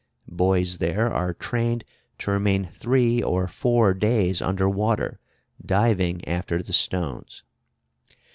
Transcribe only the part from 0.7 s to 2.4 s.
there are trained to